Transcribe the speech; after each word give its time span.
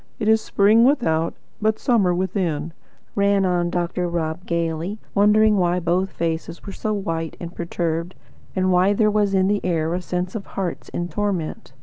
It 0.17 0.27
is 0.27 0.41
spring 0.41 0.83
without, 0.83 1.35
but 1.61 1.77
summer 1.77 2.11
within," 2.11 2.73
ran 3.13 3.45
on 3.45 3.69
Dr. 3.69 4.07
Rob 4.07 4.47
gaily, 4.47 4.97
wondering 5.13 5.57
why 5.57 5.79
both 5.79 6.09
faces 6.09 6.65
were 6.65 6.71
so 6.73 6.91
white 6.91 7.37
and 7.39 7.53
perturbed, 7.53 8.15
and 8.55 8.71
why 8.71 8.93
there 8.93 9.11
was 9.11 9.35
in 9.35 9.47
the 9.47 9.63
air 9.63 9.93
a 9.93 10.01
sense 10.01 10.33
of 10.33 10.47
hearts 10.57 10.89
in 10.89 11.07
torment. 11.07 11.73